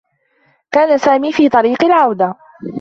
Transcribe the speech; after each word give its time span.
كان 0.71 0.97
سامي 0.97 1.31
في 1.31 1.49
طريق 1.49 1.83
العودة. 1.85 2.35